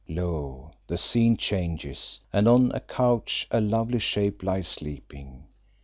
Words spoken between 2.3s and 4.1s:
and on a couch a lovely